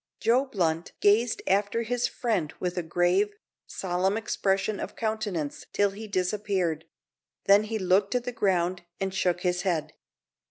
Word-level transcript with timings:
Joe 0.19 0.45
Blunt 0.45 0.93
gazed 0.99 1.43
after 1.45 1.83
his 1.83 2.07
friend 2.07 2.51
with 2.59 2.75
a 2.75 2.81
grave, 2.81 3.35
solemn 3.67 4.17
expression 4.17 4.79
of 4.79 4.95
countenance 4.95 5.67
till 5.73 5.91
he 5.91 6.07
disappeared; 6.07 6.85
then 7.45 7.65
he 7.65 7.77
looked 7.77 8.15
at 8.15 8.23
the 8.23 8.31
ground, 8.31 8.81
and 8.99 9.13
shook 9.13 9.41
his 9.41 9.61
head. 9.61 9.93